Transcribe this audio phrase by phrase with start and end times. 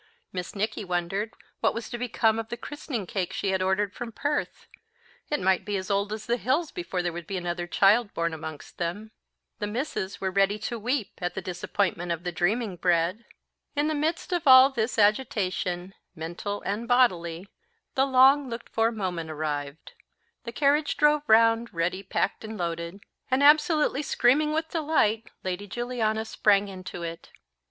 [0.33, 4.11] Miss Nicky wondered what was to become of the christening cake she had ordered from
[4.11, 4.65] Perth;
[5.29, 8.33] it might be as old as the hills before there would be another child born
[8.33, 9.11] amongst them.
[9.59, 13.25] The Misses were ready to weep at the disappointment of the dreaming bread.
[13.75, 17.47] In the midst of all this agitation, mental and bodily,
[17.93, 19.91] the long looked for moment arrived.
[20.45, 26.25] The carriage drove round ready packed and loaded, and, absolutely screaming with delight, Lady Juliana
[26.25, 27.29] sprang into it.